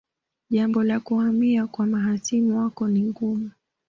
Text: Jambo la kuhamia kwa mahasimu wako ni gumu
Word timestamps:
Jambo 0.49 0.83
la 0.83 0.99
kuhamia 0.99 1.67
kwa 1.67 1.85
mahasimu 1.87 2.57
wako 2.59 2.87
ni 2.87 3.01
gumu 3.11 3.51